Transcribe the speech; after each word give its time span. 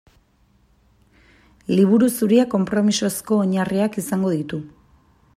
Liburu 1.79 2.09
Zuriak 2.13 2.49
konpromisozko 2.53 3.39
oinarriak 3.43 3.99
izango 4.05 4.33
ditu. 4.37 4.63